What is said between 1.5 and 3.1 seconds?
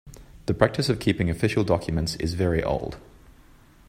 documents is very old.